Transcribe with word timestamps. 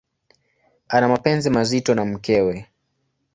Ana 0.87 1.07
mapenzi 1.07 1.49
mazito 1.49 1.95
na 1.95 2.05
mkewe. 2.05 2.67